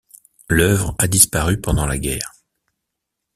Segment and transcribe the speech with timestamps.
[0.49, 2.31] L’œuvre a disparu pendant la guerre.